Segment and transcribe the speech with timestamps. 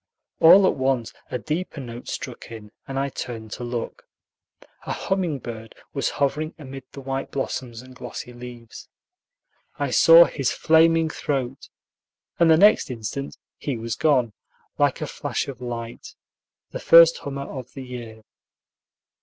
[0.39, 4.05] All at once a deeper note struck in, and I turned to look.
[4.87, 8.89] A humming bird was hovering amid the white blossoms and glossy leaves.
[9.77, 11.69] I saw his flaming throat,
[12.39, 14.33] and the next instant he was gone,
[14.79, 16.15] like a flash of light,
[16.71, 18.23] the first hummer of the year.